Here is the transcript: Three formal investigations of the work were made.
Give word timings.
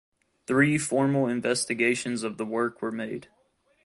Three 0.47 0.79
formal 0.79 1.27
investigations 1.27 2.23
of 2.23 2.37
the 2.39 2.45
work 2.47 2.81
were 2.81 2.91
made. 2.91 3.27